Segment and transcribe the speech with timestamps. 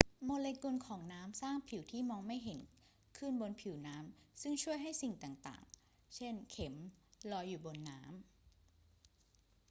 [0.25, 2.59] โมเลกุลของน้ำสร้างผิวที่มองไม่เห็น
[3.17, 6.73] ขึ้นบนผิวน้ำซึ่งช่วยให้สิ่งต่าง ๆ เช่น เข็ม
[7.31, 9.59] ลอยอยู่บนน้ำ